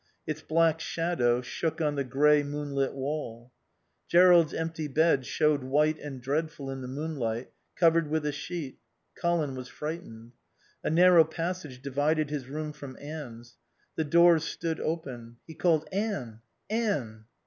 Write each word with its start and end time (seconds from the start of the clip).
Its 0.25 0.41
black 0.41 0.79
shadow 0.79 1.41
shook 1.43 1.79
on 1.79 1.93
the 1.93 2.03
grey, 2.03 2.41
moonlit 2.41 2.95
wall. 2.95 3.51
Jerrold's 4.07 4.51
empty 4.51 4.87
bed 4.87 5.27
showed 5.27 5.63
white 5.63 5.99
and 5.99 6.19
dreadful 6.23 6.71
in 6.71 6.81
the 6.81 6.87
moonlight, 6.87 7.51
covered 7.75 8.07
with 8.09 8.25
a 8.25 8.31
sheet. 8.31 8.79
Colin 9.15 9.53
was 9.53 9.67
frightened. 9.67 10.31
A 10.83 10.89
narrow 10.89 11.23
passage 11.23 11.83
divided 11.83 12.31
his 12.31 12.47
room 12.47 12.73
from 12.73 12.97
Anne's. 12.99 13.57
The 13.95 14.03
doors 14.03 14.43
stood 14.43 14.79
open. 14.79 15.37
He 15.45 15.53
called 15.53 15.87
"Anne! 15.91 16.41
Anne!" 16.67 17.25